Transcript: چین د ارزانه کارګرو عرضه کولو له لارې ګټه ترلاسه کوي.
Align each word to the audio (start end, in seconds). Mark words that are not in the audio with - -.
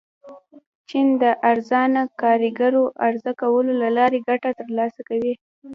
چین 0.89 1.07
د 1.21 1.23
ارزانه 1.51 2.01
کارګرو 2.21 2.83
عرضه 3.07 3.31
کولو 3.41 3.71
له 3.81 3.89
لارې 3.97 4.19
ګټه 4.27 4.49
ترلاسه 4.59 5.01
کوي. 5.09 5.33